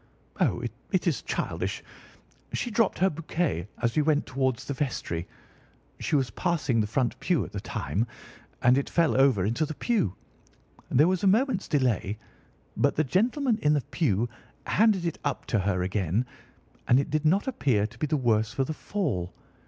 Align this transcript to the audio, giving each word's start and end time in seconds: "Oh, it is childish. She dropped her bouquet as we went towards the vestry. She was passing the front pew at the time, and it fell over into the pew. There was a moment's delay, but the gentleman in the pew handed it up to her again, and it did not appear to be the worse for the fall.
"Oh, 0.39 0.63
it 0.91 1.05
is 1.05 1.21
childish. 1.21 1.83
She 2.53 2.71
dropped 2.71 2.97
her 2.97 3.09
bouquet 3.11 3.67
as 3.83 3.95
we 3.95 4.01
went 4.01 4.25
towards 4.25 4.65
the 4.65 4.73
vestry. 4.73 5.27
She 5.99 6.15
was 6.15 6.31
passing 6.31 6.81
the 6.81 6.87
front 6.87 7.19
pew 7.19 7.45
at 7.45 7.51
the 7.51 7.59
time, 7.61 8.07
and 8.63 8.79
it 8.79 8.89
fell 8.89 9.15
over 9.15 9.45
into 9.45 9.63
the 9.63 9.75
pew. 9.75 10.15
There 10.89 11.07
was 11.07 11.23
a 11.23 11.27
moment's 11.27 11.67
delay, 11.67 12.17
but 12.75 12.95
the 12.95 13.03
gentleman 13.03 13.59
in 13.61 13.73
the 13.73 13.81
pew 13.91 14.27
handed 14.65 15.05
it 15.05 15.19
up 15.23 15.45
to 15.53 15.59
her 15.59 15.83
again, 15.83 16.25
and 16.87 16.99
it 16.99 17.11
did 17.11 17.23
not 17.23 17.45
appear 17.47 17.85
to 17.85 17.99
be 17.99 18.07
the 18.07 18.17
worse 18.17 18.51
for 18.51 18.63
the 18.63 18.73
fall. 18.73 19.31